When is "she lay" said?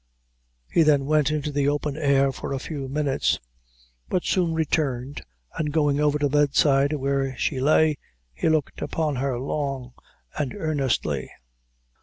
7.37-7.99